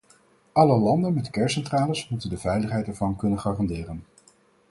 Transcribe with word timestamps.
Alle 0.53 0.77
landen 0.77 1.13
met 1.13 1.29
kerncentrales 1.29 2.09
moeten 2.09 2.29
de 2.29 2.37
veiligheid 2.37 2.87
ervan 2.87 3.15
kunnen 3.15 3.39
garanderen. 3.39 4.03